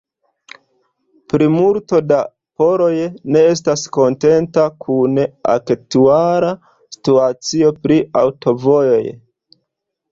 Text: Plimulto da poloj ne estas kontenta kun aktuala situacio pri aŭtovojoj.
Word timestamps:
Plimulto 1.33 1.99
da 2.11 2.17
poloj 2.63 2.89
ne 3.35 3.45
estas 3.51 3.85
kontenta 3.99 4.65
kun 4.87 5.21
aktuala 5.57 6.51
situacio 6.99 7.75
pri 7.87 8.01
aŭtovojoj. 8.27 9.01